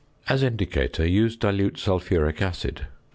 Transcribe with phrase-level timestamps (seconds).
[0.27, 2.87] As indicator, use dilute sulphuric acid.